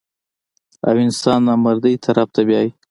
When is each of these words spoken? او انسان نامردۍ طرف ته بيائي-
او 0.87 0.95
انسان 1.05 1.39
نامردۍ 1.47 1.95
طرف 2.05 2.27
ته 2.35 2.41
بيائي- 2.47 2.69